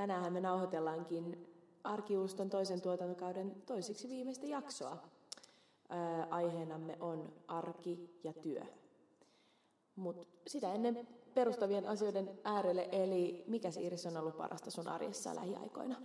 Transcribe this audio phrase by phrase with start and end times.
[0.00, 1.46] tänään me nauhoitellaankin
[1.84, 4.96] Arkiuston toisen tuotantokauden toisiksi viimeistä jaksoa.
[5.88, 8.60] Ää, aiheenamme on arki ja työ.
[9.96, 15.96] Mutta sitä ennen perustavien asioiden äärelle, eli mikä Iris on ollut parasta sun arjessa lähiaikoina?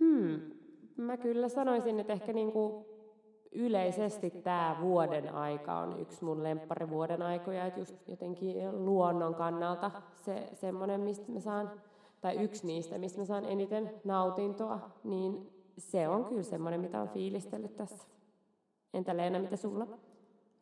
[0.00, 0.40] Hmm.
[0.96, 2.86] Mä kyllä sanoisin, että ehkä niinku
[3.52, 6.42] yleisesti tämä vuoden aika on yksi mun
[6.90, 11.70] vuoden aikoja, että just jotenkin luonnon kannalta se semmoinen, mistä mä saan,
[12.22, 17.08] tai yksi niistä, mistä mä saan eniten nautintoa, niin se on kyllä semmoinen, mitä on
[17.08, 18.04] fiilistellyt tässä.
[18.94, 19.86] Entä Leena, mitä sulla?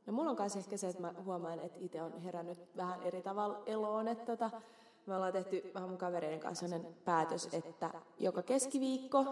[0.07, 3.23] No mulla on myös ehkä se, että mä huomaan, että itse on herännyt vähän eri
[3.23, 4.51] tavalla eloon, että tota,
[5.07, 9.25] me ollaan tehty vähän mun kavereiden kanssa sellainen päätös, että joka keskiviikko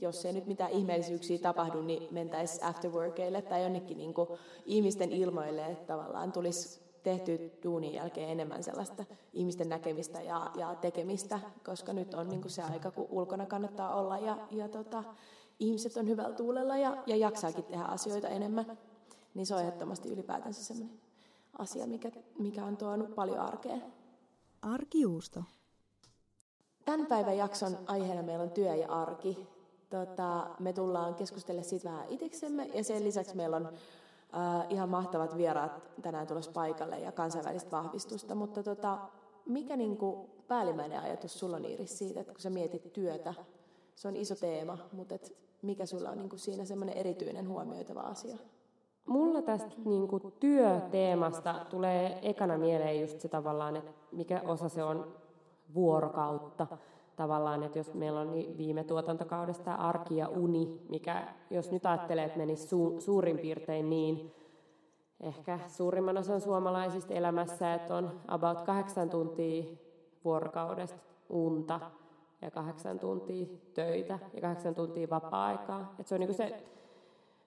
[0.00, 4.14] jos ei nyt mitään ihmeellisyyksiä tapahdu, niin mentäisiin afterworkeille tai jonnekin niin
[4.66, 11.40] ihmisten ilmoille, että tavallaan tulisi tehty duunin jälkeen enemmän sellaista ihmisten näkemistä ja, ja tekemistä,
[11.64, 15.04] koska nyt on niin kuin se aika, kun ulkona kannattaa olla ja, ja tota,
[15.58, 18.78] ihmiset on hyvällä tuulella ja, ja jaksaakin tehdä asioita enemmän.
[19.34, 21.00] Niin se on ehdottomasti ylipäätänsä sellainen
[21.58, 23.82] asia, mikä, mikä on tuonut paljon arkeen.
[24.62, 25.44] Arkijuusto.
[26.84, 29.46] Tämän päivän jakson aiheena meillä on työ ja arki.
[29.90, 33.72] Tota, me tullaan keskustelemaan siitä vähän itseksemme ja sen lisäksi meillä on
[34.34, 38.34] äh, ihan mahtavat vieraat tänään tulossa paikalle ja kansainvälistä vahvistusta.
[38.34, 38.98] Mutta tota,
[39.46, 43.34] mikä niinku päällimmäinen ajatus sulla on Iiris siitä, että kun sä mietit työtä,
[43.94, 48.36] se on iso teema, mutta et mikä sulla on niinku siinä semmoinen erityinen huomioitava asia?
[49.06, 54.82] Mulla tästä niin kuin työteemasta tulee ekana mieleen just se tavallaan, että mikä osa se
[54.82, 55.14] on
[55.74, 56.66] vuorokautta
[57.18, 62.24] tavallaan, että jos meillä on niin viime tuotantokaudesta arki ja uni, mikä jos nyt ajattelee,
[62.24, 64.34] että menisi su- suurin piirtein niin,
[65.20, 69.64] ehkä suurimman osan suomalaisista elämässä, että on about kahdeksan tuntia
[70.24, 70.98] vuorokaudesta
[71.28, 71.80] unta
[72.42, 75.94] ja kahdeksan tuntia töitä ja kahdeksan tuntia vapaa-aikaa.
[76.04, 76.64] Se on niin se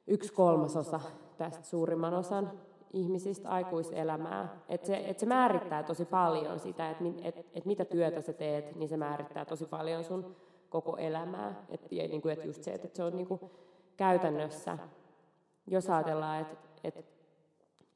[0.07, 0.99] yksi kolmasosa
[1.37, 2.51] tästä suurimman osan
[2.93, 4.61] ihmisistä aikuiselämää.
[4.69, 8.75] Että se, et se määrittää tosi paljon sitä, että et, et mitä työtä sä teet,
[8.75, 10.35] niin se määrittää tosi paljon sun
[10.69, 11.65] koko elämää.
[11.69, 13.41] Että niin et just se, että et se on niin kuin
[13.97, 14.77] käytännössä,
[15.67, 17.05] jos ajatellaan, että et,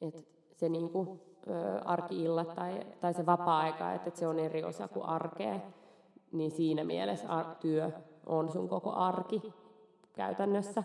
[0.02, 4.64] et se niin kuin, ö, arki-illat tai, tai se vapaa-aika, että et se on eri
[4.64, 5.60] osa kuin arkea,
[6.32, 7.92] niin siinä mielessä ar- työ
[8.26, 9.54] on sun koko arki
[10.14, 10.84] käytännössä.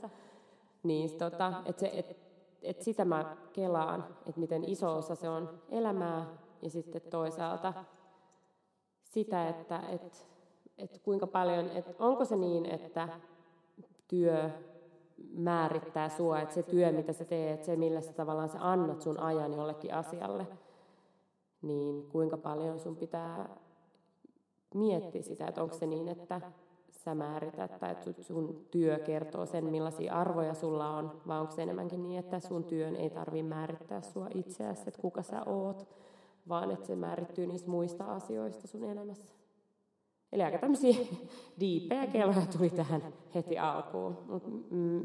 [0.82, 2.29] Niin, tota, että se, et,
[2.62, 6.26] et sitä mä kelaan, että miten iso osa se on elämää
[6.62, 7.74] ja sitten toisaalta
[9.04, 10.28] sitä, että et,
[10.78, 13.08] et kuinka paljon, että onko se niin, että
[14.08, 14.50] työ
[15.32, 19.20] määrittää sua, että se työ, mitä sä teet, se millä sä tavallaan sä annat sun
[19.20, 20.46] ajan jollekin asialle,
[21.62, 23.56] niin kuinka paljon sun pitää
[24.74, 26.40] miettiä sitä, että onko se niin, että
[27.04, 31.62] sä määrität tai että sun työ kertoo sen, millaisia arvoja sulla on, vai onko se
[31.62, 35.88] enemmänkin niin, että sun työn ei tarvitse määrittää sua itseäsi, että kuka sä oot,
[36.48, 39.32] vaan että se määrittyy niistä muista asioista sun elämässä.
[40.32, 40.96] Eli aika tämmöisiä
[41.60, 43.02] diipejä kelloja tuli tähän
[43.34, 44.18] heti alkuun.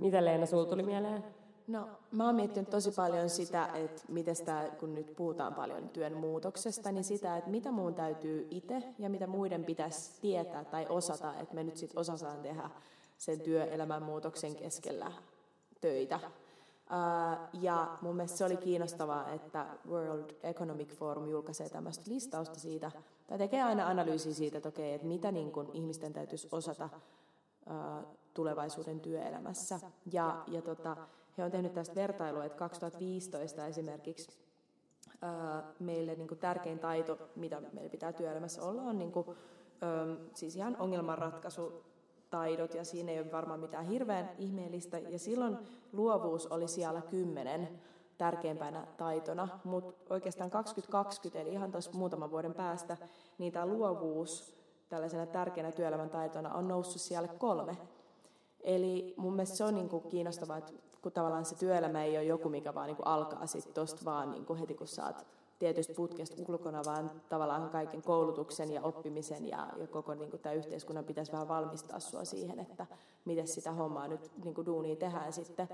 [0.01, 1.23] Mitä Leena, sulla tuli mieleen?
[1.67, 6.17] No, mä oon miettinyt tosi paljon sitä, että miten sitä, kun nyt puhutaan paljon työn
[6.17, 11.33] muutoksesta, niin sitä, että mitä muun täytyy itse ja mitä muiden pitäisi tietää tai osata,
[11.39, 12.69] että me nyt sitten osataan tehdä
[13.17, 15.11] sen työelämän muutoksen keskellä
[15.81, 16.19] töitä.
[17.53, 22.91] Ja mun mielestä se oli kiinnostavaa, että World Economic Forum julkaisee tämmöistä listausta siitä,
[23.27, 26.89] tai tekee aina analyysiä siitä, että okei, että mitä niin kun ihmisten täytyisi osata
[28.33, 29.79] tulevaisuuden työelämässä.
[30.11, 30.97] Ja, ja tota,
[31.37, 34.37] he on tehnyt tästä vertailua, että 2015 esimerkiksi
[35.21, 39.27] ää, meille niin kuin tärkein taito, mitä meillä pitää työelämässä olla, on niin kuin,
[39.81, 44.99] ää, siis ihan ongelmanratkaisutaidot, ja siinä ei ole varmaan mitään hirveän ihmeellistä.
[44.99, 45.57] Ja silloin
[45.93, 47.79] luovuus oli siellä kymmenen
[48.17, 52.97] tärkeimpänä taitona, mutta oikeastaan 2020, eli ihan tuossa muutaman vuoden päästä,
[53.37, 54.55] niin tämä luovuus
[54.89, 57.77] tällaisena tärkeänä työelämän taitona on noussut siellä kolme.
[58.59, 60.73] Eli mun mielestä se on niin kuin kiinnostavaa, että
[61.05, 64.31] kun tavallaan se työelämä ei ole joku, mikä vaan niin kuin alkaa sitten tuosta vaan
[64.31, 65.25] niin kuin heti, kun saat
[65.59, 70.53] tietystä putkesta ulkona, vaan tavallaan kaiken koulutuksen ja oppimisen ja, ja koko niin kuin tämä
[70.53, 72.87] yhteiskunnan pitäisi vähän valmistaa sua siihen, että
[73.25, 75.69] miten sitä hommaa nyt niin kuin duunia tehdään sitten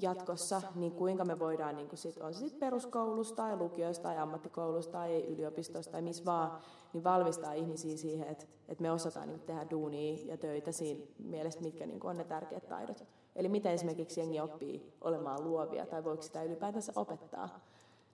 [0.00, 4.18] jatkossa, niin kuinka me voidaan, niin kuin sit, on se sitten peruskoulusta tai lukioista tai
[4.18, 6.58] ammattikoulusta tai yliopistosta tai missä vaan,
[6.92, 11.60] niin valmistaa ihmisiä siihen, että, että me osataan niin tehdä duunia ja töitä siinä mielessä,
[11.60, 13.04] mitkä niin on ne tärkeät taidot.
[13.40, 17.60] Eli miten esimerkiksi jengi oppii olemaan luovia tai voiko sitä ylipäätänsä opettaa.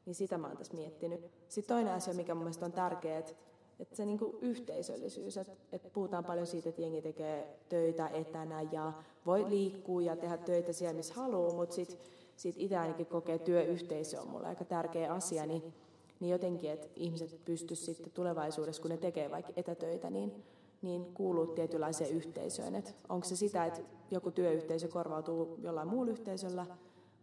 [0.06, 1.20] Niin sitä mä oon tässä miettinyt.
[1.49, 3.32] Sitten toinen asia, mikä mun mielestä on tärkeä, että
[3.81, 8.93] että se niinku yhteisöllisyys, että et puhutaan paljon siitä, että jengi tekee töitä etänä ja
[9.26, 11.99] voi liikkua ja tehdä töitä siellä, missä haluaa, mutta sitten
[12.37, 15.75] sit itse ainakin kokee työyhteisö on mulle aika tärkeä asia, niin,
[16.20, 20.44] niin jotenkin, että ihmiset pystyisivät sitten tulevaisuudessa, kun ne tekee vaikka etätöitä, niin,
[20.86, 22.74] niin kuuluu tietynlaiseen yhteisöön.
[22.74, 23.80] Et onko se sitä, että
[24.10, 26.66] joku työyhteisö korvautuu jollain muulla yhteisöllä,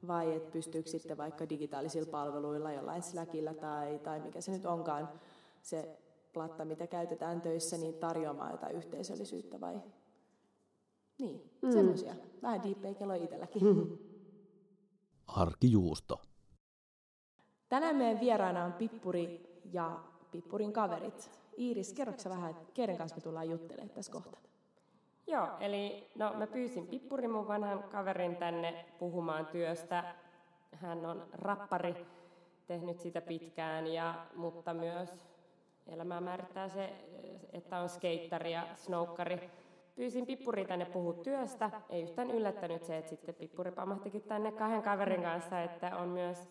[0.08, 5.10] vai että pystyykö sitten vaikka digitaalisilla palveluilla, jollain Slackilla tai, tai mikä se nyt onkaan,
[5.62, 6.00] se
[6.34, 9.82] platta, mitä käytetään töissä, niin tarjoamaan jotain yhteisöllisyyttä vai...
[11.20, 11.72] Niin, mm.
[11.72, 12.16] semmoisia.
[12.42, 13.64] Vähän deep kello itselläkin.
[13.64, 13.98] Mm.
[15.28, 16.22] Arkijuusto.
[17.70, 20.00] Tänään meidän vieraana on Pippuri ja
[20.32, 21.43] Pippurin kaverit.
[21.58, 24.42] Iiris, kerroksä vähän, keiden kanssa me tullaan juttelemaan tässä kohtaa?
[25.28, 30.16] Joo, eli no, mä pyysin Pippuri mun vanhan kaverin tänne puhumaan työstä.
[30.72, 32.06] Hän on rappari,
[32.68, 35.26] tehnyt sitä pitkään, ja, mutta myös
[35.88, 36.94] elämää määrittää se,
[37.54, 39.52] että on skeittari ja snoukkari.
[39.96, 41.82] Pyysin Pippuri tänne puhua työstä.
[41.90, 46.50] Ei yhtään yllättänyt se, että sitten Pippuri pamahtikin tänne kahden kaverin kanssa, että on myös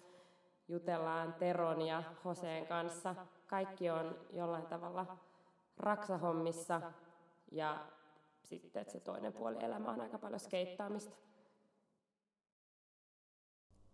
[0.69, 3.15] jutellaan Teron ja Hoseen kanssa.
[3.53, 5.17] Kaikki on jollain tavalla
[5.77, 6.93] raksahommissa
[7.51, 7.87] ja
[8.45, 11.17] sitten että se toinen puoli elämä on aika paljon skeittaamista.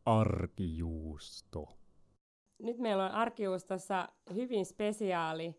[0.05, 1.79] Arkijuusto.
[2.59, 5.55] Nyt meillä on Arkijuustossa hyvin spesiaali,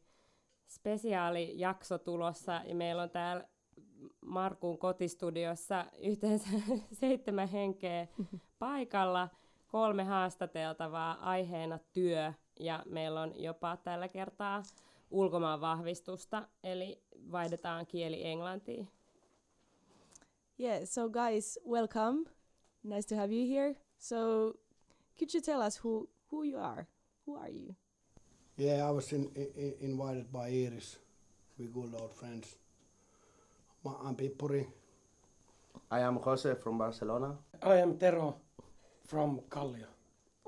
[0.68, 3.48] spesiaali jakso tulossa ja meillä on täällä
[4.26, 6.50] Markun kotistudiossa yhteensä
[7.02, 8.08] seitsemän henkeä
[8.60, 9.30] paikalla,
[9.68, 14.64] kolme haastateltavaa aiheena työ ja meillä on jopa tällä kertaa
[15.12, 17.02] ulkomaan vahvistusta, eli
[17.32, 18.88] vaihdetaan kieli englantiin.
[20.60, 22.30] Yeah, so guys, welcome.
[22.84, 23.76] Nice to have you here.
[23.98, 24.16] So,
[25.18, 26.86] could you tell us who who you are?
[27.28, 27.76] Who are you?
[28.58, 31.00] Yeah, I was in, in, invited by Iris.
[31.58, 32.58] We good old friends.
[33.86, 34.68] I'm Pippuri.
[35.92, 37.36] I am Jose from Barcelona.
[37.62, 38.36] I am Tero
[39.08, 39.88] from Kallio.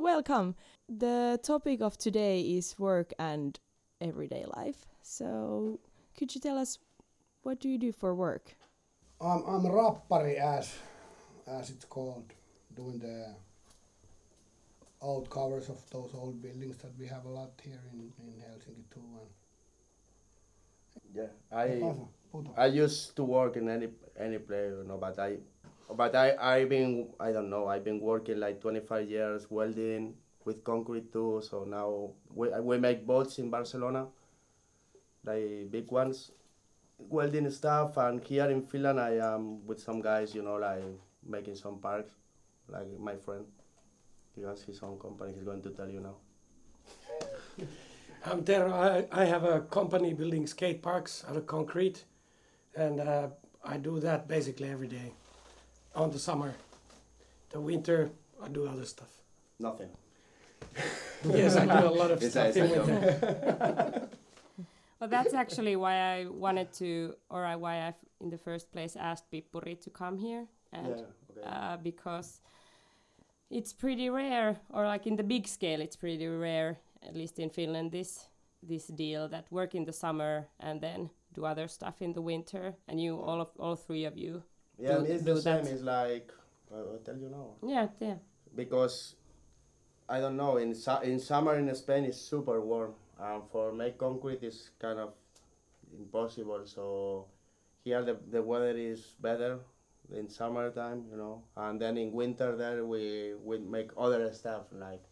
[0.01, 0.55] Welcome.
[0.89, 3.59] The topic of today is work and
[4.01, 4.87] everyday life.
[5.03, 5.79] So,
[6.17, 6.79] could you tell us
[7.43, 8.55] what do you do for work?
[9.21, 10.73] I'm I'm rappari as
[11.45, 12.33] as it's called,
[12.75, 13.35] doing the
[15.01, 18.89] old covers of those old buildings that we have a lot here in, in Helsinki
[18.91, 19.05] too.
[19.21, 19.29] And
[21.13, 21.83] yeah, I
[22.57, 23.89] I used to work in any
[24.19, 25.37] any place, you know, but I
[25.95, 30.15] but I I've been I don't know I've been working like 25 years welding
[30.45, 31.41] with concrete too.
[31.47, 34.07] So now we we make boats in Barcelona,
[35.23, 36.31] like big ones,
[36.97, 37.97] welding stuff.
[37.97, 40.83] And here in Finland, I am with some guys, you know, like
[41.25, 42.11] making some parks,
[42.67, 43.45] like my friend.
[44.35, 45.33] He has his own company.
[45.33, 46.15] He's going to tell you now.
[48.25, 48.71] I'm Tero.
[48.71, 52.05] I, I have a company building skate parks out of concrete,
[52.75, 53.27] and uh,
[53.63, 55.13] I do that basically every day.
[55.95, 56.53] On the summer,
[57.49, 58.11] the winter
[58.41, 59.11] I do other stuff.
[59.59, 59.89] Nothing.
[61.25, 64.09] yes, I do a lot of stuff in winter.
[64.99, 69.29] well, that's actually why I wanted to, or why I, in the first place, asked
[69.31, 71.47] Pippuri to come here, and yeah, okay.
[71.47, 72.41] uh, because
[73.49, 77.49] it's pretty rare, or like in the big scale, it's pretty rare, at least in
[77.49, 78.27] Finland, this
[78.63, 82.75] this deal that work in the summer and then do other stuff in the winter,
[82.87, 84.43] and you all of all three of you.
[84.81, 85.65] Yeah, do, it's the same.
[85.67, 86.31] It's like
[86.73, 87.47] I'll tell you now.
[87.75, 88.15] Yeah, yeah.
[88.55, 89.15] Because
[90.09, 90.57] I don't know.
[90.57, 92.93] In su- in summer in Spain, it's super warm.
[93.29, 95.09] and for make concrete is kind of
[95.97, 96.61] impossible.
[96.65, 97.25] So
[97.83, 99.59] here the the weather is better
[100.13, 105.03] in summertime, you know, and then in winter there we we make other stuff like.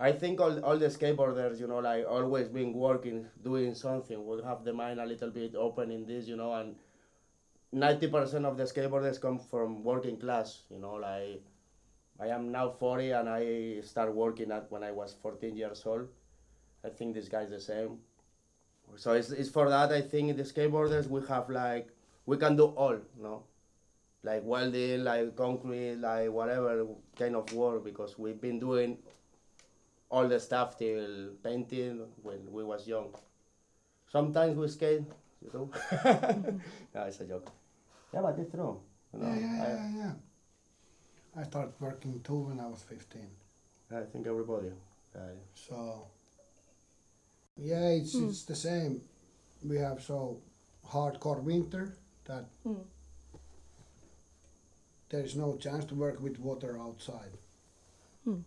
[0.00, 4.44] I think all, all the skateboarders, you know, like always been working, doing something, would
[4.44, 6.76] have the mind a little bit open in this, you know, and
[7.74, 11.42] 90% of the skateboarders come from working class, you know, like
[12.20, 16.08] I am now 40 and I start working at when I was 14 years old.
[16.84, 17.98] I think this guy's the same.
[18.96, 21.88] So it's, it's for that I think the skateboarders we have like
[22.24, 23.42] we can do all, you know
[24.22, 28.98] like welding, like concrete, like whatever kind of work because we've been doing
[30.10, 33.14] all the stuff till painting when we was young.
[34.10, 35.02] Sometimes we skate,
[35.42, 35.70] you know.
[36.94, 37.50] no, it's a joke.
[38.12, 38.80] Yeah, but it's true.
[39.12, 40.12] You know, yeah, yeah, I, yeah, yeah.
[41.40, 43.22] I started working too when I was 15.
[43.90, 44.68] I think everybody.
[45.14, 45.20] Uh,
[45.54, 46.06] so,
[47.56, 48.28] yeah, it's, mm.
[48.28, 49.00] it's the same.
[49.64, 50.40] We have so
[50.86, 52.84] hardcore winter that mm
[55.10, 57.38] there is no chance to work with water outside.
[58.24, 58.40] Hmm.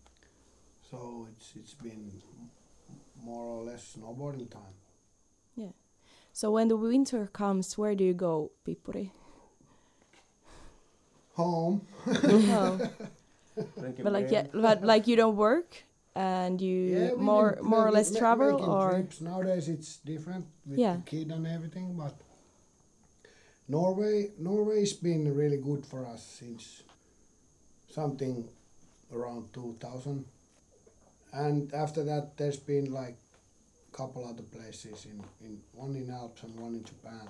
[0.90, 2.22] So it's it's been
[3.24, 4.76] more or less snowboarding time.
[6.32, 6.38] Yeah.
[6.40, 9.12] So when the winter comes, where do you go, Pippuri?
[11.36, 11.82] Home.
[14.02, 15.84] But like yeah, but like you don't work
[16.16, 19.22] and you Yeah, more did more or less ma- travel making or trips.
[19.22, 20.96] nowadays it's different with Yeah.
[20.98, 22.14] the kid and everything but
[23.68, 26.84] norway norway's been really good for us since
[27.90, 28.48] something
[29.14, 30.26] around 2000
[31.34, 33.18] and after that there's been like
[33.94, 37.28] couple other places in, in one in alps and one in japan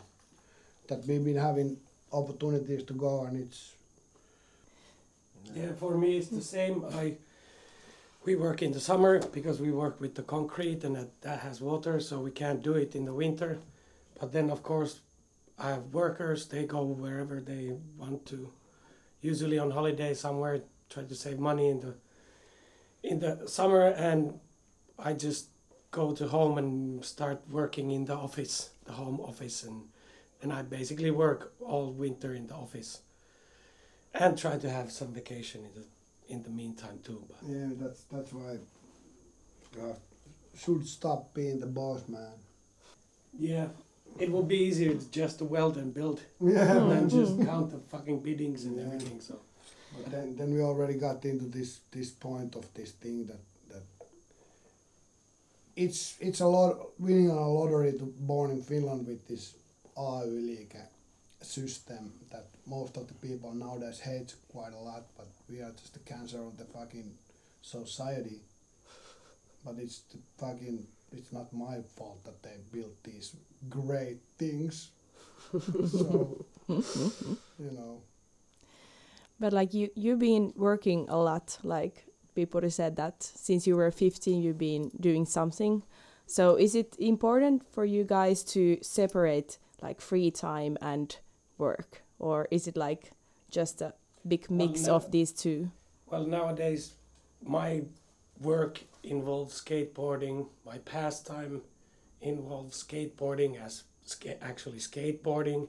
[0.87, 1.77] that we've been having
[2.11, 3.73] opportunities to go and it's
[5.55, 6.85] Yeah, for me it's the same.
[6.93, 7.15] I
[8.23, 11.59] we work in the summer because we work with the concrete and that, that has
[11.59, 13.57] water, so we can't do it in the winter.
[14.19, 14.99] But then of course
[15.57, 18.51] I have workers, they go wherever they want to.
[19.21, 21.93] Usually on holiday somewhere, try to save money in the
[23.03, 24.39] in the summer and
[24.99, 25.47] I just
[25.91, 29.83] go to home and start working in the office, the home office and
[30.41, 33.01] and I basically work all winter in the office
[34.13, 35.85] and try to have some vacation in the
[36.33, 37.23] in the meantime too.
[37.29, 38.57] But yeah that's that's why
[39.75, 39.97] God
[40.55, 42.33] should stop being the boss man
[43.37, 43.67] yeah,
[44.19, 47.19] it will be easier to just to weld and build yeah than mm-hmm.
[47.19, 48.85] just count the fucking biddings and Yeah.
[48.85, 49.21] everything.
[49.21, 49.39] So
[49.95, 53.60] But then, then we already got into this this point of this thing that that
[55.75, 59.53] it's it's a lot winning a lottery to born in Finland with this
[59.97, 60.87] AY-liike
[61.41, 65.93] system that most of the people nowadays hate quite a lot, but we are just
[65.93, 67.11] the cancer of the fucking
[67.61, 68.41] society.
[69.65, 73.35] But it's the fucking it's not my fault that they built these
[73.69, 74.91] great things.
[75.51, 78.01] so you know.
[79.39, 83.91] but like you you've been working a lot like Pippuri said that since you were
[83.91, 85.83] 15 you've been doing something.
[86.25, 91.15] So is it important for you guys to separate like free time and
[91.57, 93.11] work or is it like
[93.49, 93.93] just a
[94.27, 94.95] big Well, mix no.
[94.95, 95.71] of these two?
[96.05, 96.93] well nowadays
[97.43, 97.83] my
[98.41, 100.47] work involves skateboarding.
[100.65, 101.61] My pastime
[102.21, 105.67] involves skateboarding as ska- actually skateboarding.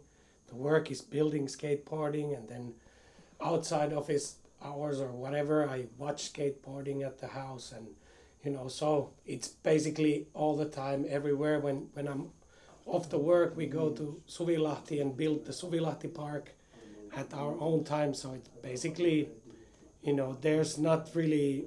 [0.49, 2.75] The work is building skateboarding and then
[3.41, 7.87] outside office hours or whatever I watch skateboarding at the house and
[8.45, 11.61] you know so it's basically all the time everywhere.
[11.61, 12.31] When when I'm
[12.87, 16.55] off the work we go to Suvilahti and build the Suvilahti park
[17.15, 18.15] at our own time.
[18.15, 19.29] So it's basically
[20.03, 21.67] you know there's not really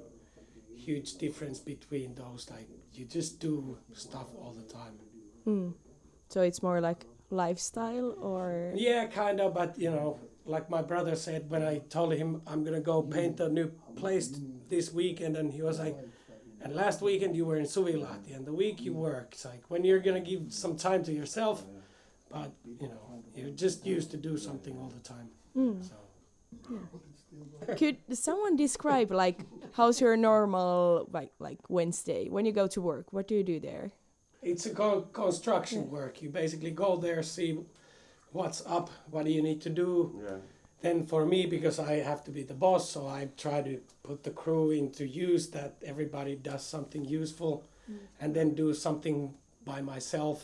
[0.74, 2.48] huge difference between those.
[2.50, 4.94] Like you just do stuff all the time.
[5.44, 5.70] Hmm.
[6.28, 8.72] So it's more like lifestyle or?
[8.74, 12.64] Yeah, kind of, but you know, like my brother said when I told him I'm
[12.64, 14.38] gonna go paint a new place
[14.68, 15.96] this weekend, and he was like,
[16.60, 19.84] "And last weekend you were in Suvilahti, and the week you work." It's like when
[19.84, 21.64] you're gonna give some time to yourself,
[22.30, 25.28] but you know, you're just used to do something all the time.
[25.54, 25.80] Hmm.
[25.82, 25.94] So
[27.76, 29.40] Could someone describe like
[29.72, 33.12] how's your normal like like Wednesday when you go to work?
[33.12, 33.92] What do you do there?
[34.42, 35.88] it's a con- construction Yeah.
[35.98, 36.22] work.
[36.22, 37.58] You basically go there, see
[38.36, 39.90] what's up, what do you need to do,
[40.22, 40.38] Yeah.
[40.82, 43.74] then for me because i have to be the boss so i try to
[44.08, 47.54] put the crew into use that everybody does something useful
[47.90, 47.98] mm.
[48.20, 49.16] and then do something
[49.64, 50.38] by myself.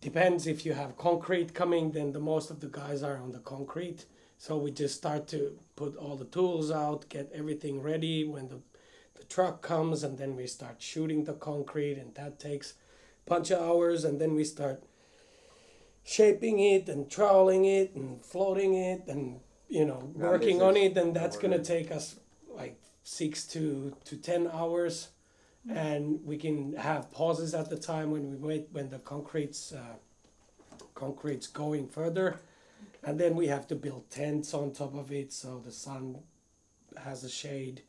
[0.00, 3.44] Depends if you have concrete coming then the most of the guys are on the
[3.54, 4.00] concrete.
[4.38, 5.40] So we just start to
[5.76, 8.60] put all the tools out get everything ready when the
[9.18, 12.68] the truck comes and then we start shooting the concrete and that takes
[13.26, 14.82] a bunch of hours and then we start
[16.04, 20.96] shaping it and troweling it and floating it and you know Yeah, working on it
[20.96, 22.16] and that's gonna take us
[22.54, 25.08] like six to to ten hours.
[25.68, 29.94] And we can have pauses at the time when we wait when the concrete's uh,
[30.94, 32.40] concrete's going further.
[33.04, 36.18] And then we have to build tents on top of it so the sun
[36.96, 37.82] has a shade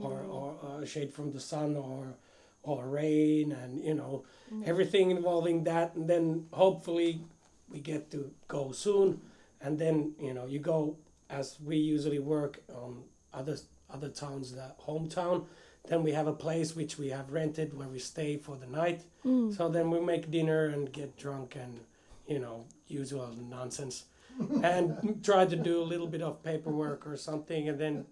[0.00, 2.14] or, or uh, a shade from the sun or
[2.62, 4.24] or rain and you know
[4.64, 5.94] everything involving that.
[5.96, 7.22] And then hopefully
[7.70, 9.20] we get to go soon.
[9.60, 10.96] And then you know you go
[11.30, 13.56] as we usually work on other
[13.90, 15.46] other towns the hometown
[15.88, 19.02] then we have a place which we have rented where we stay for the night.
[19.22, 19.50] Hmm.
[19.52, 21.80] so then we make dinner and get drunk and
[22.26, 24.04] you know usual nonsense.
[24.62, 28.04] And try to do a little bit of paperwork or something and then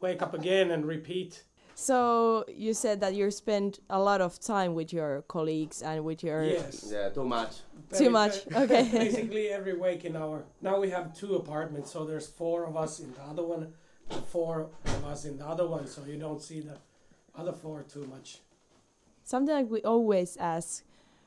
[0.00, 1.42] wake up again and repeat
[1.80, 6.22] So you said that you spend a lot of time with your colleagues and with
[6.22, 7.52] your yes Yeah, too much.
[7.96, 8.86] Too much, okay.
[8.92, 10.44] basically every waking hour.
[10.60, 13.72] Now we have two apartments, so there's four of us in the other one,
[14.10, 16.76] and four of us in the other one, so you don't see the
[17.34, 18.40] other four too much.
[19.24, 20.84] something like we always ask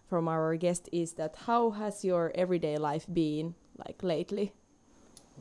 [0.07, 4.53] from our guest is that how has your everyday life been like lately?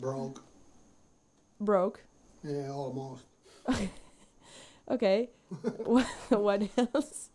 [0.01, 0.43] Broke.
[1.61, 2.01] Broke.
[2.43, 3.25] Yeah, almost.
[4.91, 5.31] Okay.
[5.85, 7.31] what, what else?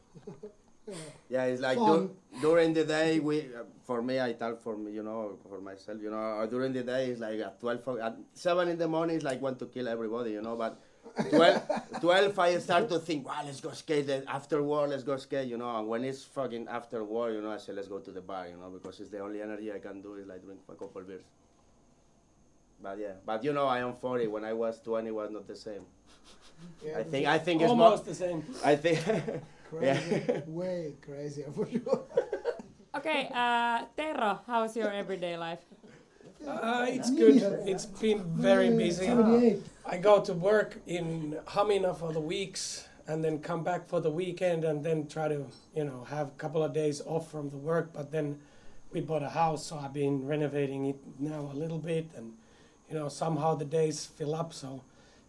[1.29, 2.09] Yeah, it's like dur-
[2.41, 3.19] during the day.
[3.19, 5.99] We, uh, for me, I talk for me, you know, for myself.
[6.01, 8.87] You know, uh, during the day it's like at twelve, o- at seven in the
[8.87, 10.31] morning, it's like want to kill everybody.
[10.31, 10.79] You know, but
[11.29, 11.61] 12,
[12.01, 14.07] 12 I start to think, wow, let's go skate.
[14.07, 15.47] Then After war, let's go skate.
[15.49, 18.11] You know, and when it's fucking after war, you know, I say let's go to
[18.11, 18.47] the bar.
[18.47, 21.01] You know, because it's the only energy I can do is like drink a couple
[21.01, 21.23] beers.
[22.81, 24.27] But yeah, but you know, I am forty.
[24.27, 25.81] When I was twenty, was not the same.
[26.85, 27.69] Yeah, I think I think it's.
[27.69, 28.43] Almost the same.
[28.63, 28.99] I think.
[29.69, 32.05] crazy, way crazier for sure.
[32.95, 35.59] Okay, uh, Tero, how's your everyday life?
[36.47, 37.43] Uh, it's good.
[37.67, 39.07] It's been very busy.
[39.85, 44.09] I go to work in Hamina for the weeks and then come back for the
[44.09, 47.57] weekend and then try to, you know, have a couple of days off from the
[47.57, 47.93] work.
[47.93, 48.39] But then
[48.91, 52.33] we bought a house, so I've been renovating it now a little bit and,
[52.89, 54.53] you know, somehow the days fill up.
[54.53, 54.81] So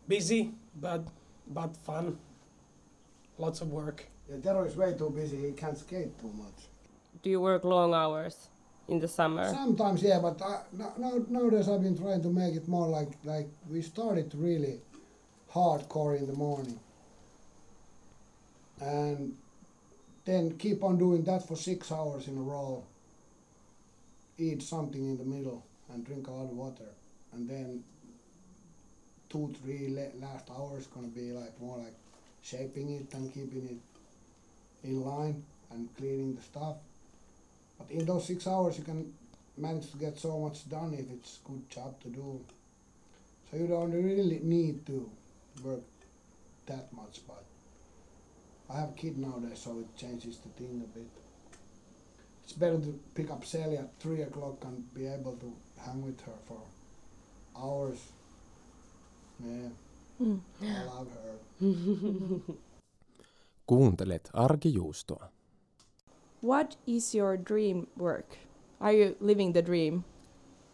[0.06, 1.02] busy, but
[1.46, 2.18] but fun.
[3.38, 4.04] Lots of work.
[4.28, 5.36] Yeah, Tero is way too busy.
[5.36, 6.66] He can't skate too much.
[7.22, 8.48] Do you work long hours
[8.88, 9.48] in the summer?
[9.52, 13.10] Sometimes, yeah, but I, no, no, nowadays I've been trying to make it more like
[13.24, 14.80] like we started really
[15.52, 16.78] hardcore in the morning,
[18.80, 19.34] and
[20.24, 22.84] then keep on doing that for six hours in a row.
[24.36, 26.90] Eat something in the middle and drink a lot of water,
[27.32, 27.82] and then
[29.28, 31.94] two, three la- last hours gonna be like more like
[32.42, 36.76] shaping it and keeping it in line and cleaning the stuff.
[37.78, 39.12] But in those six hours, you can
[39.56, 42.40] manage to get so much done if it's good job to do.
[43.50, 45.10] So you don't really need to
[45.62, 45.82] work
[46.66, 47.20] that much.
[47.26, 47.44] But
[48.70, 51.08] I have a kid nowadays, so it changes the thing a bit.
[52.44, 55.52] It's better to pick up Sally at three o'clock and be able to
[55.84, 56.60] hang with her for
[57.62, 57.98] hours.
[59.44, 59.68] Yeah,
[60.20, 60.40] Mm.
[60.62, 62.54] I love her.
[63.66, 65.28] Kuuntelet arkijuustoa.
[66.42, 68.26] What is your dream work?
[68.80, 70.04] Are you living the dream?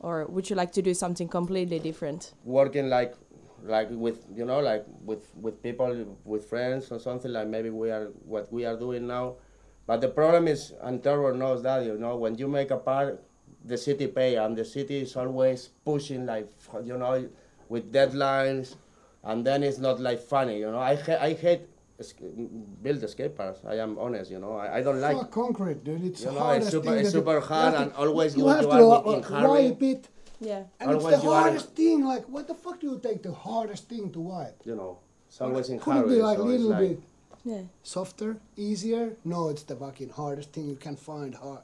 [0.01, 2.33] Or would you like to do something completely different?
[2.45, 3.15] working like
[3.67, 7.91] like with you know like with with people with friends or something like maybe we
[7.91, 9.37] are what we are doing now
[9.87, 13.25] but the problem is and Trevor knows that you know when you make a part
[13.65, 16.49] the city pay and the city is always pushing like
[16.85, 17.29] you know
[17.69, 18.77] with deadlines
[19.25, 21.63] and then it's not like funny you know i, ha- I hate
[22.83, 25.85] build the skate parks i am honest you know i, I don't like Fuck concrete,
[25.85, 26.05] dude.
[26.05, 28.37] It's You know, hardest it's super- thing it's that you- super hard have and always
[28.37, 30.09] you you have do to everything uh, wipe it,
[30.41, 30.63] Yeah.
[30.81, 32.05] and it's the you are- hardest thing.
[32.13, 34.59] Like, what the fuck do you take the hardest thing to wipe?
[34.65, 34.99] you know
[35.29, 36.99] it's always in Could it be like a it's little like, bit
[37.45, 37.63] Yeah.
[37.83, 39.05] softer, easier?
[39.25, 41.35] No, it's the fucking hardest thing you can find.
[41.35, 41.63] Hard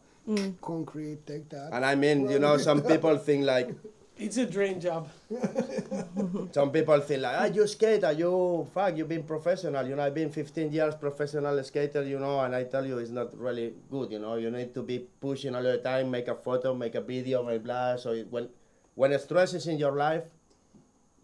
[0.60, 1.70] concrete, take that.
[1.72, 3.74] and i mean you know some people think like
[4.20, 5.08] It's a dream job.
[6.52, 9.86] Some people think like, ah, you skate, ah, you fuck, you've been professional.
[9.88, 13.10] You know, I've been 15 years professional skater, you know, and I tell you, it's
[13.10, 14.12] not really good.
[14.12, 17.00] You know, you need to be pushing all the time, make a photo, make a
[17.00, 17.96] video, blah blah.
[17.96, 18.50] So it, when
[18.94, 20.28] when stress is in your life,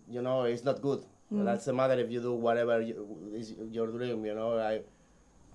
[0.09, 1.04] you know, it's not good.
[1.30, 2.96] That's the matter if you do whatever you,
[3.35, 4.24] is your dream.
[4.24, 4.80] You know, I.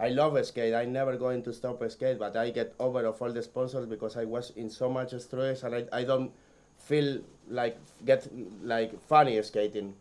[0.01, 0.73] I love skate.
[0.73, 4.17] I never going to stop skate, but I get over of all the sponsors because
[4.17, 6.31] I was in so much stress, and I, I don't
[6.79, 8.27] feel like get
[8.63, 9.93] like funny skating.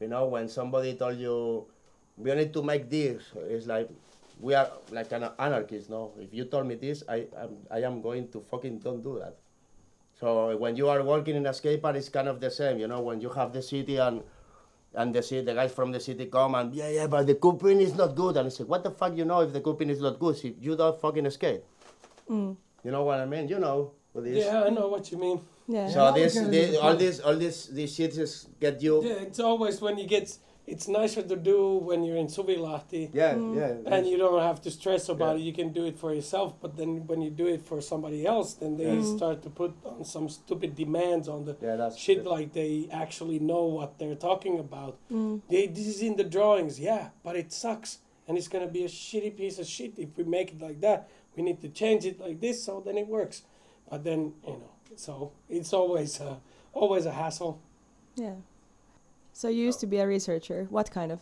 [0.00, 1.66] You know, when somebody told you
[2.16, 3.90] we need to make this, it's like
[4.40, 5.90] we are like an anarchist.
[5.90, 9.18] No, if you told me this, I am I am going to fucking don't do
[9.18, 9.36] that.
[10.18, 12.78] So when you are working in a skate park, it's kind of the same.
[12.78, 14.22] You know, when you have the city and
[14.96, 17.80] and the city, the guys from the city come and yeah, yeah, but the coping
[17.80, 18.36] is not good.
[18.36, 20.36] And I say, what the fuck you know if the coping is not good?
[20.42, 21.62] If you don't fucking skate.
[22.30, 22.56] Mm.
[22.84, 23.48] You know what I mean?
[23.48, 24.44] You know what it is.
[24.44, 25.40] Yeah, I know what you mean.
[25.66, 25.88] Yeah.
[25.88, 28.80] So Yeah, this, okay, this this all is- this, all this, these shit is get
[28.82, 29.02] you.
[29.04, 30.36] Yeah, it's always when you get.
[30.66, 33.10] It's nicer to do when you're in Suvilahti.
[33.12, 33.74] Yeah, yeah.
[33.94, 35.42] and you don't have to stress about Yeah.
[35.42, 35.46] it.
[35.48, 38.54] You can do it for yourself, but then when you do it for somebody else,
[38.54, 39.16] then they Yeah.
[39.16, 43.38] start to put on some stupid demands on the yeah, that's shit like they actually
[43.38, 44.96] know what they're talking about.
[45.50, 48.88] They, this is in the drawings, yeah, but it sucks, and it's gonna be a
[48.88, 51.08] shitty piece of shit if we make it like that.
[51.36, 53.42] We need to change it like this, so then it works.
[53.90, 56.36] But then you know, so it's always uh,
[56.72, 57.58] always a hassle.
[58.16, 58.36] Yeah.
[59.34, 60.66] So you used to be a researcher.
[60.70, 61.20] What kind of?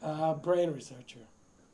[0.00, 1.24] Uh, brain researcher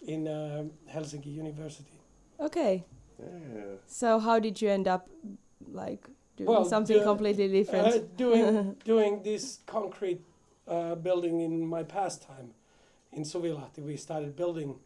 [0.09, 2.01] in uh, Helsinki University.
[2.41, 2.85] Okay.
[3.21, 3.77] Yeah.
[3.87, 5.09] So how did you end up
[5.71, 7.87] like doing Well, something the- completely different?
[7.87, 10.23] Uh, doing doing this concrete
[10.67, 12.55] uh, building in my pastime
[13.13, 14.77] in Suvilahti, we started building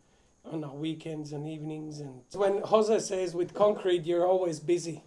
[0.45, 2.01] on our weekends and evenings.
[2.01, 5.05] And when Jose says with concrete, you're always busy.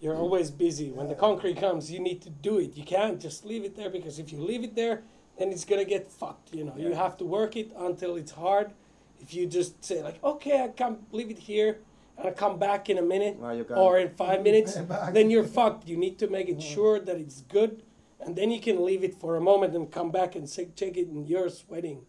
[0.00, 0.90] You're always busy.
[0.90, 2.76] When the concrete comes, you need to do it.
[2.76, 5.02] You can't just leave it there because if you leave it there,
[5.38, 6.54] then it's gonna get fucked.
[6.54, 8.72] You know, you have to work it until it's hard.
[9.20, 11.78] If you just say like, okay, I can leave it here
[12.16, 14.74] and I come back in a minute Well, or in five minutes,
[15.12, 15.88] then you're fucked.
[15.88, 17.82] You need to make it sure that it's good,
[18.20, 20.96] and then you can leave it for a moment and come back and say, check
[20.96, 22.06] it, and you're sweating.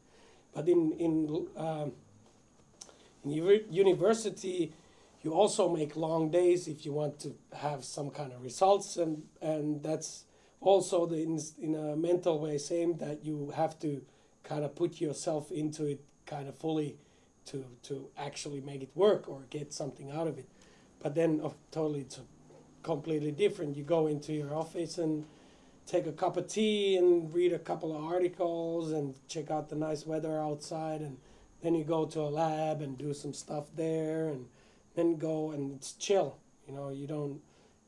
[0.54, 1.92] But in in um,
[3.24, 3.32] in
[3.70, 4.74] university,
[5.22, 9.24] you also make long days if you want to have some kind of results, and
[9.42, 10.26] and that's
[10.62, 14.02] also the in, in a mental way same that you have to
[14.44, 16.98] kind of put yourself into it kind of fully
[17.46, 20.48] to to actually make it work or get something out of it.
[21.02, 21.42] But then,
[21.72, 22.20] totally, it's
[22.84, 23.78] completely different.
[23.78, 25.26] You go into your office and
[25.86, 29.76] take a cup of tea and read a couple of articles and check out the
[29.76, 31.18] nice weather outside, and
[31.64, 34.46] then you go to a lab and do some stuff there, and
[34.96, 36.38] then go and it's chill.
[36.68, 37.42] You know, you don't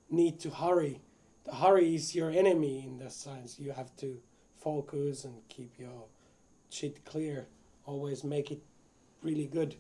[0.10, 1.02] need to hurry.
[1.46, 3.60] The hurry is your enemy in that sense.
[3.60, 4.20] You have to
[4.58, 6.06] focus and keep your
[6.70, 7.48] shit clear.
[7.86, 8.62] Always make it
[9.24, 9.76] really good.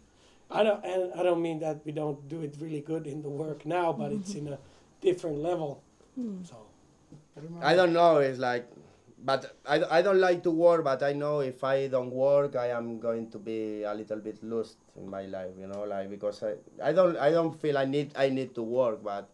[0.50, 3.30] I don't, and I don't mean that we don't do it really good in the
[3.30, 4.60] work now, but it's in a
[5.00, 5.82] different level.
[6.15, 6.43] Hmm.
[6.43, 6.58] So
[7.62, 8.17] I don't know.
[8.17, 8.67] It's like,
[9.24, 10.84] but I, I don't like to work.
[10.84, 14.43] But I know if I don't work, I am going to be a little bit
[14.43, 15.54] lost in my life.
[15.58, 18.63] You know, like because I, I don't I don't feel I need I need to
[18.63, 19.30] work, but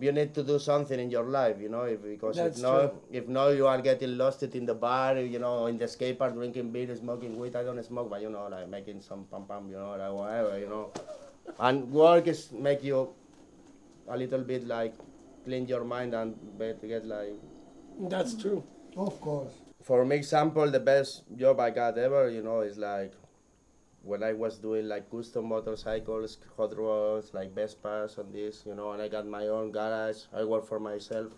[0.00, 1.56] you need to do something in your life.
[1.60, 3.00] You know, if, because That's if no true.
[3.10, 5.18] if no you are getting lost in the bar.
[5.18, 7.56] You know, in the skate park drinking beer, smoking weed.
[7.56, 9.68] I don't smoke, but you know, like making some pam pam.
[9.70, 10.58] You know, like whatever.
[10.58, 10.90] You know,
[11.60, 13.08] and work is make you
[14.08, 14.94] a little bit like
[15.44, 17.34] clean your mind and be- get like
[18.08, 18.62] that's true.
[18.96, 19.52] Of course.
[19.82, 23.14] for me example the best job i got ever you know is like
[24.02, 28.90] when i was doing like custom motorcycles hot rods like vespas and this you know
[28.92, 31.32] and i got my own garage i work for myself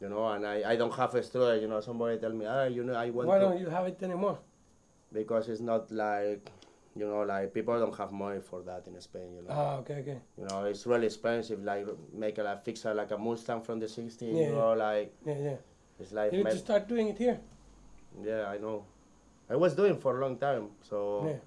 [0.00, 2.64] you know and i, I don't have a store you know somebody tell me ah
[2.64, 4.38] you know i want Why to don't you have it anymore?
[5.12, 6.50] because it's not like
[6.96, 9.94] you know like people don't have money for that in spain you know Ah, okay,
[10.02, 10.18] okay.
[10.36, 13.78] you know it's really expensive like make a like, fix a, like a mustang from
[13.78, 14.50] the 60s Yeah, you yeah.
[14.50, 15.56] know like Yeah, yeah.
[16.00, 17.38] it's like You need to start doing it here.
[18.22, 18.84] Yeah, I know.
[19.50, 21.38] I was doing for a long time, so Yeah.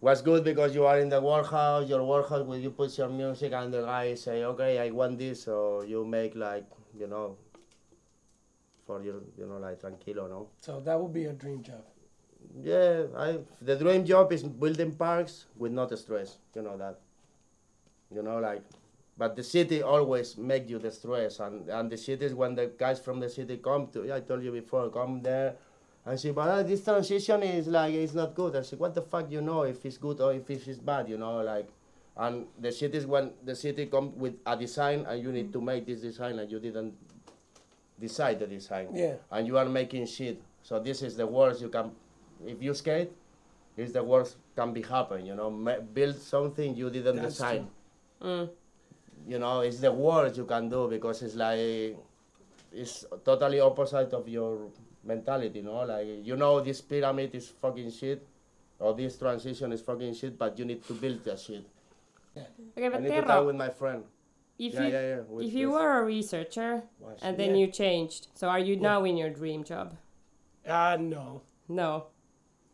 [0.00, 1.88] was good because you are in the warehouse.
[1.88, 5.42] Your warehouse, where you put your music, and the guy say, "Okay, I want this,"
[5.44, 6.64] so you make like
[6.98, 7.36] you know,
[8.86, 10.48] for your you know like tranquilo, no.
[10.58, 11.84] So that would be a dream job.
[12.62, 16.38] Yeah, I the dream job is building parks with not stress.
[16.54, 17.00] You know that.
[18.14, 18.62] You know, like,
[19.18, 23.00] but the city always make you the stress, and and the cities when the guys
[23.00, 25.56] from the city come to, yeah, I told you before, come there,
[26.06, 28.54] and say, but uh, this transition is like it's not good.
[28.54, 31.18] I say, what the fuck you know if it's good or if it's bad, you
[31.18, 31.68] know, like,
[32.16, 35.60] and the shit is when the city come with a design and you need to
[35.60, 36.94] make this design and you didn't
[38.00, 39.14] decide the design Yeah.
[39.32, 40.40] and you are making shit.
[40.62, 41.90] So this is the worst you can,
[42.46, 43.10] if you skate,
[43.76, 45.26] it's the worst can be happen.
[45.26, 47.68] You know, Ma- build something you didn't That's design.
[48.22, 48.48] Mm.
[49.28, 51.96] You know, it's the worst you can do because it's like
[52.72, 54.68] it's totally opposite of your
[55.06, 55.58] mentality.
[55.60, 58.26] You know, like you know this pyramid is fucking shit,
[58.78, 61.64] or this transition is fucking shit, but you need to build that shit.
[62.36, 64.04] Okay, I but need to talk with my friend.
[64.58, 65.20] if yeah, you yeah, yeah.
[65.28, 67.60] with if you were a researcher Watch and then Yeah.
[67.60, 69.96] you changed, so are you now in your dream job?
[70.68, 71.42] Ah, no.
[71.68, 72.06] No.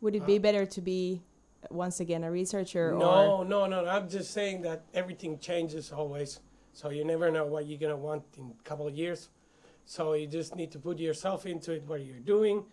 [0.01, 1.23] Would it be better to be
[1.69, 3.85] once again a researcher or No, no, no.
[3.85, 6.39] I'm just saying that everything changes always.
[6.73, 9.29] So you never know what you're gonna want in a couple of years.
[9.85, 12.65] So you just need to put yourself into it, what you're doing,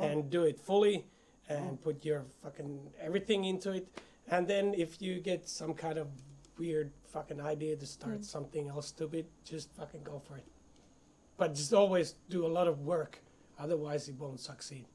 [0.00, 1.06] and do it fully,
[1.48, 3.86] and put your fucking everything into it.
[4.28, 6.08] And then if you get some kind of
[6.58, 8.24] weird fucking idea to start mm.
[8.24, 10.46] something else stupid, just fucking go for it.
[11.36, 13.20] But just always do a lot of work,
[13.58, 14.86] otherwise it won't succeed.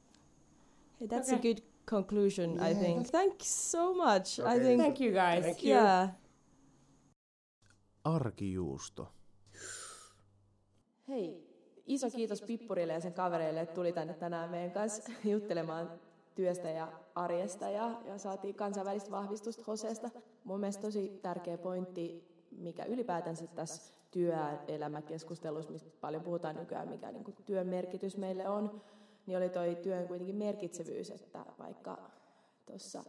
[0.99, 1.37] Hey, that's Okay.
[1.37, 3.07] a good conclusion, I Yeah, think.
[3.07, 4.39] Thanks so much.
[4.39, 5.43] I think Thank you guys.
[5.43, 5.69] Thank you.
[5.75, 6.11] yeah.
[8.05, 9.07] Arkijuusto.
[11.07, 11.48] Hei,
[11.89, 15.91] iso kiitos Pippurille ja sen kavereille, että tuli tänne tänään meidän kanssa juttelemaan
[16.35, 20.09] työstä ja arjesta ja, ja saatiin kansainvälistä vahvistusta Hoseesta.
[20.43, 27.35] Mun mielestä tosi tärkeä pointti, mikä ylipäätänsä tässä työelämäkeskustelussa, mistä paljon puhutaan nykyään, mikä niin
[27.45, 28.81] työn merkitys meille on,
[29.25, 31.97] niin oli toi työn kuitenkin merkitsevyys, että vaikka
[32.65, 33.03] tuossa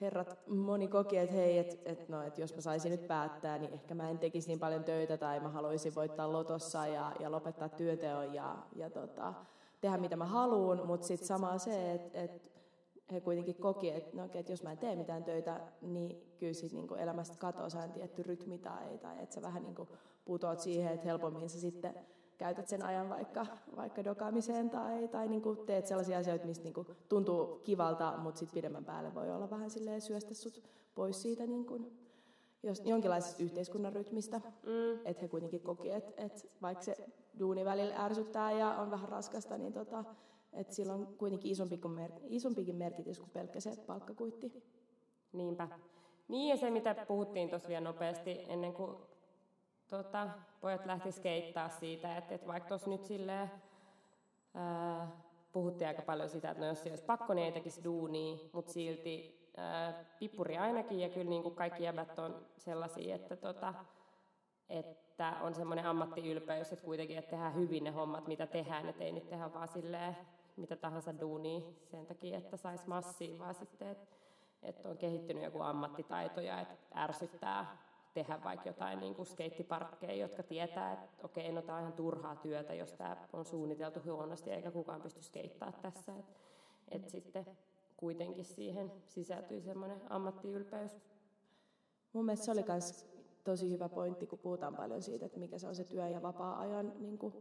[0.00, 3.72] herrat moni koki, että hei, että et, no, et jos mä saisin nyt päättää, niin
[3.72, 7.68] ehkä mä en tekisi niin paljon töitä tai mä haluaisin voittaa lotossa ja, ja lopettaa
[7.68, 9.34] työteon ja, ja tota,
[9.80, 12.54] tehdä mitä mä haluan, mutta sitten samaa se, että et
[13.12, 16.72] he kuitenkin koki, että, no, että jos mä en tee mitään töitä, niin kyllä sit
[16.72, 19.88] niin elämästä katoaa tietty rytmi tai, tai että sä vähän niin
[20.24, 21.94] putoat siihen, että helpommin sä sitten
[22.38, 26.74] käytät sen ajan vaikka, vaikka dokaamiseen tai, tai niin kuin teet sellaisia asioita, mistä niin
[26.74, 30.62] kuin tuntuu kivalta, mutta sitten pidemmän päälle voi olla vähän silleen syöstä sut
[30.94, 31.98] pois siitä niin kuin,
[32.62, 34.38] jos, jonkinlaisesta yhteiskunnan rytmistä.
[34.38, 35.00] Mm.
[35.04, 36.96] Että he kuitenkin koki, että, että vaikka se
[37.38, 40.04] duuni välillä ärsyttää ja on vähän raskasta, niin tota,
[40.52, 44.62] että sillä on kuitenkin isompikin, mer- isompikin merkitys kuin pelkkä se palkkakuitti.
[45.32, 45.68] Niinpä.
[46.28, 48.96] Niin ja se, mitä puhuttiin tuossa vielä nopeasti ennen kuin
[49.88, 50.28] tota,
[50.60, 53.50] pojat lähti skeittaa siitä, että, että vaikka tuossa nyt silleen,
[54.54, 55.08] ää,
[55.52, 58.72] puhuttiin aika paljon sitä, että no jos se olisi pakko, niin ei tekisi duunia, mutta
[58.72, 63.74] silti ää, pippuri ainakin, ja kyllä niin kuin kaikki jäbät on sellaisia, että, tota,
[64.68, 69.12] että on semmoinen ammattiylpeys, että kuitenkin että tehdään hyvin ne hommat, mitä tehdään, että ei
[69.12, 70.16] nyt tehdä vaan silleen
[70.56, 74.16] mitä tahansa duunia sen takia, että saisi massia, vaan sitten, että,
[74.62, 77.76] että on kehittynyt joku ammattitaito ja että ärsyttää
[78.14, 82.36] tehdä vaikka jotain niin kuin skeittiparkkeja, jotka tietää, että okei, no tämä on ihan turhaa
[82.36, 86.12] työtä, jos tämä on suunniteltu huonosti eikä kukaan pysty skeittaa tässä.
[86.18, 86.32] Että
[86.88, 87.46] et sitten
[87.96, 90.96] kuitenkin siihen sisältyy semmoinen ammattiylpeys.
[92.12, 93.06] Mun mielestä se oli myös
[93.44, 96.92] tosi hyvä pointti, kun puhutaan paljon siitä, että mikä se on se työ- ja vapaa-ajan
[96.98, 97.34] niin kuin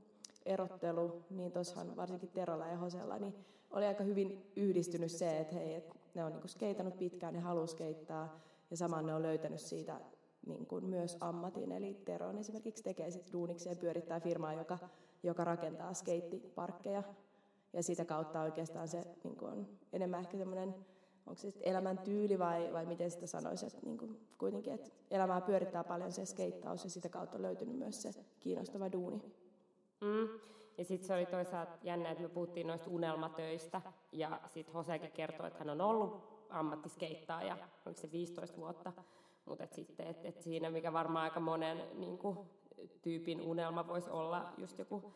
[0.45, 3.35] erottelu, niin tuossahan varsinkin Terolla ja Hosella, niin
[3.71, 7.67] oli aika hyvin yhdistynyt se, että hei, että ne on niin skeitannut pitkään, ne haluaa
[7.67, 8.39] skeittaa,
[8.71, 10.01] ja samaan ne on löytänyt siitä
[10.45, 14.77] niin kuin myös ammatin, eli Tero on esimerkiksi tekee sit duuniksi ja pyörittää firmaa, joka,
[15.23, 17.03] joka rakentaa skeittiparkkeja.
[17.73, 20.75] Ja sitä kautta oikeastaan se niin kuin on enemmän ehkä semmoinen,
[21.25, 25.83] onko se elämäntyyli vai, vai miten sitä sanoisi, että niin kuin kuitenkin, että elämää pyörittää
[25.83, 29.21] paljon se skeittaus ja sitä kautta on löytynyt myös se kiinnostava duuni.
[30.01, 30.39] Mm.
[30.77, 35.47] Ja sitten se oli toisaalta jännä, että me puhuttiin noista unelmatöistä ja sitten Hosekin kertoi,
[35.47, 38.93] että hän on ollut ammattiskeittaaja, oliko se 15 vuotta,
[39.45, 42.37] mutta et sitten, et, et siinä, mikä varmaan aika monen niin kuin,
[43.01, 45.13] tyypin unelma voisi olla just joku,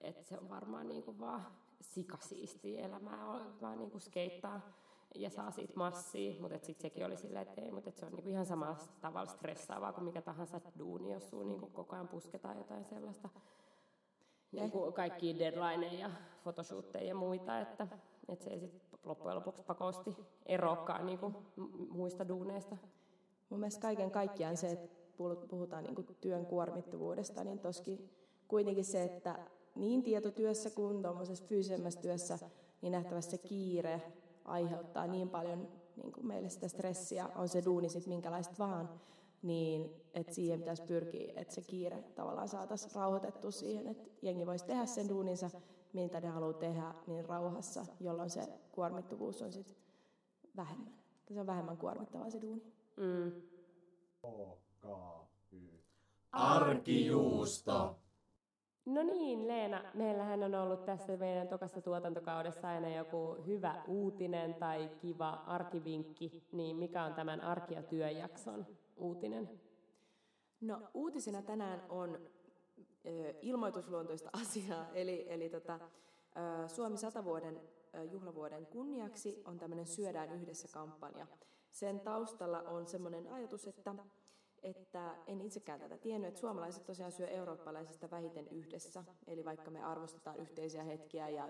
[0.00, 1.46] että se on varmaan niin kuin vaan
[1.80, 3.26] sikasiisti elämää,
[3.62, 4.60] vaan niin kuin skeittaa
[5.14, 8.30] ja saa siitä massia, mutta sitten sekin oli silleen, että ei, mutta se on niinku
[8.30, 12.84] ihan samalla tavalla stressaavaa kuin mikä tahansa duuni, jos sun niinku koko ajan pusketaan jotain
[12.84, 13.28] sellaista
[14.52, 16.10] niinku kaikki deadlineja ja
[16.42, 17.86] photoshootteja ja muita, että,
[18.28, 21.34] että se ei sitten loppujen lopuksi pakosti eroakaan niinku
[21.90, 22.76] muista duuneista.
[23.50, 24.88] Mun mielestä kaiken kaikkiaan se, että
[25.48, 28.10] puhutaan niin kuin työn kuormittuvuudesta, niin toski
[28.48, 29.38] kuitenkin se, että
[29.74, 32.38] niin tietotyössä kuin tuommoisessa fyysisemmässä työssä,
[32.82, 34.02] niin nähtävästi se kiire
[34.44, 38.90] aiheuttaa niin paljon niin kuin meille sitä stressiä, on se duuni sitten minkälaista vaan,
[39.42, 44.64] niin että siihen pitäisi pyrkiä, että se kiire tavallaan saataisiin rauhoitettua siihen, että jengi voisi
[44.64, 45.50] tehdä sen duuninsa,
[45.92, 49.76] mitä ne haluaa tehdä, niin rauhassa, jolloin se kuormittuvuus on sitten
[50.56, 50.92] vähemmän.
[51.28, 52.72] Se on vähemmän kuormittavaa se duuni.
[52.96, 53.32] Mm.
[56.32, 57.96] Arkijuusto.
[58.86, 64.90] No niin, Leena, meillähän on ollut tässä meidän tokassa tuotantokaudessa aina joku hyvä uutinen tai
[64.98, 69.60] kiva arkivinkki, niin mikä on tämän arki- ja työjakson uutinen?
[70.60, 72.18] No uutisena tänään on
[73.06, 75.80] ö, ilmoitusluontoista asiaa, eli, eli tota,
[76.64, 77.60] ö, Suomi 100 vuoden
[78.10, 81.26] juhlavuoden kunniaksi on tämmöinen Syödään yhdessä kampanja.
[81.76, 83.94] Sen taustalla on semmoinen ajatus, että,
[84.62, 89.04] että en itsekään tätä tiennyt, että suomalaiset tosiaan syö eurooppalaisista vähiten yhdessä.
[89.26, 91.48] Eli vaikka me arvostetaan yhteisiä hetkiä ja,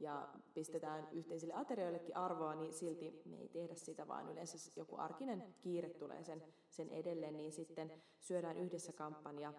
[0.00, 5.54] ja pistetään yhteisille aterioillekin arvoa, niin silti me ei tehdä sitä, vaan yleensä joku arkinen
[5.60, 9.54] kiire tulee sen, sen edelleen, niin sitten syödään yhdessä kampanja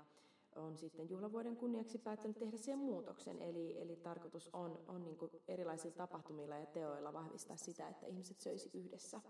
[0.56, 3.42] on sitten juhlavuoden kunniaksi päättänyt tehdä sen muutoksen.
[3.42, 8.70] Eli, eli tarkoitus on, on niin erilaisilla tapahtumilla ja teoilla vahvistaa sitä, että ihmiset söisi
[8.74, 9.22] yhdessä.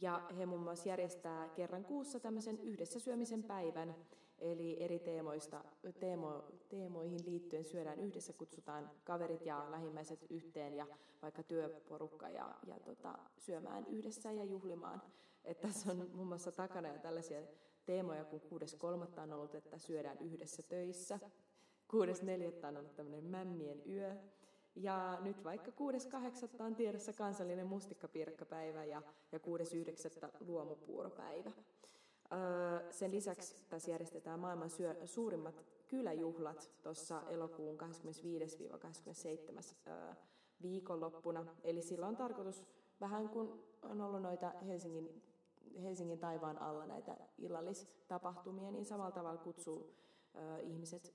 [0.00, 3.94] Ja he muun muassa järjestää kerran kuussa tämmöisen yhdessä syömisen päivän,
[4.38, 5.64] eli eri teemoista,
[6.00, 10.86] teemo, teemoihin liittyen syödään yhdessä, kutsutaan kaverit ja lähimmäiset yhteen ja
[11.22, 15.02] vaikka työporukka ja, ja tota, syömään yhdessä ja juhlimaan.
[15.44, 17.42] Että tässä on muun muassa takana jo tällaisia
[17.86, 19.20] teemoja, kun 6.3.
[19.20, 21.18] on ollut, että syödään yhdessä töissä.
[21.92, 22.66] 6.4.
[22.68, 24.16] on ollut tämmöinen mämmien yö.
[24.74, 26.62] Ja nyt vaikka 6.8.
[26.62, 30.28] on tiedossa kansallinen mustikkapiirakkapäivä ja, ja 6.9.
[30.40, 31.52] luomupuuropäivä.
[32.90, 37.84] Sen lisäksi tässä järjestetään maailman syö, suurimmat kyläjuhlat tuossa elokuun 25-27.
[39.86, 40.14] Öö,
[40.62, 41.46] viikonloppuna.
[41.64, 42.64] Eli silloin on tarkoitus,
[43.00, 45.22] vähän kun on ollut noita Helsingin
[45.82, 49.94] Helsingin taivaan alla näitä illallistapahtumia, niin samalla tavalla kutsuu
[50.62, 51.14] ihmiset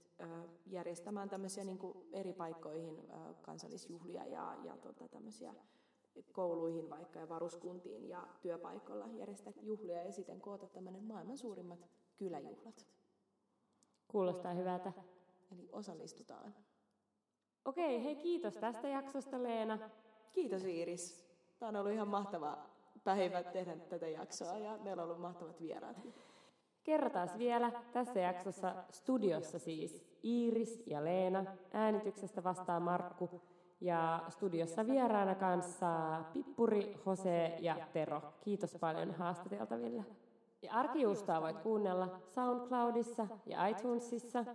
[0.66, 3.08] järjestämään tämmöisiä niin kuin eri paikkoihin
[3.42, 5.54] kansallisjuhlia ja, ja tota, tämmöisiä
[6.32, 12.88] kouluihin vaikka ja varuskuntiin ja työpaikoilla järjestää juhlia ja siten koota tämmöinen maailman suurimmat kyläjuhlat.
[14.08, 14.94] Kuulostaa hyvältä.
[15.52, 16.56] Eli osallistutaan.
[17.66, 19.90] Okei, hei kiitos tästä jaksosta Leena.
[20.32, 21.28] Kiitos Iiris.
[21.60, 22.58] Tämä on ollut ihan mahtava
[23.04, 25.98] päivä tehdä tätä jaksoa ja meillä on ollut mahtavat vieraat.
[26.88, 31.46] Kerrotaan vielä tässä jaksossa studiossa siis Iiris ja Leena.
[31.74, 33.42] Äänityksestä vastaa Markku
[33.82, 35.88] ja studiossa vieraana kanssa
[36.34, 38.22] Pippuri, Jose ja Tero.
[38.42, 40.06] Kiitos paljon haastateltaville.
[40.62, 44.46] Ja Arkijuustoa voit kuunnella SoundCloudissa ja iTunesissa.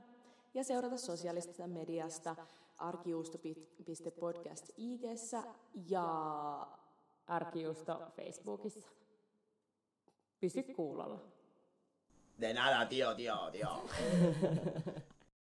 [0.54, 2.36] Ja seurata sosiaalisesta mediasta
[2.78, 5.42] arkijuusto.podcast IGssä
[5.88, 6.66] ja
[7.26, 8.88] Arkijuusto Facebookissa.
[10.40, 11.41] Pysy kuulolla.
[12.42, 13.68] De nada, tío, tío, tío.